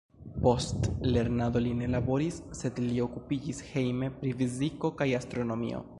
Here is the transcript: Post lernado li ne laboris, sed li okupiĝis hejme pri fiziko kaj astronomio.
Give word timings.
Post 0.43 0.87
lernado 1.17 1.61
li 1.65 1.73
ne 1.81 1.89
laboris, 1.97 2.41
sed 2.61 2.81
li 2.87 2.97
okupiĝis 3.05 3.61
hejme 3.75 4.13
pri 4.19 4.37
fiziko 4.41 4.93
kaj 5.03 5.09
astronomio. 5.21 5.89